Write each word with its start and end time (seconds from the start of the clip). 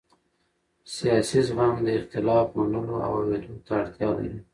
سیاسي 0.95 1.39
زغم 1.47 1.73
د 1.83 1.87
اختلاف 1.99 2.45
منلو 2.57 2.95
او 3.05 3.11
اورېدو 3.19 3.53
ته 3.65 3.71
اړتیا 3.81 4.09
لري 4.17 4.39